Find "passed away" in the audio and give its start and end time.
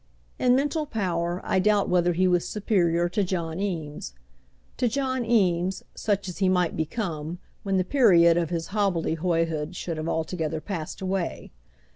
10.59-11.51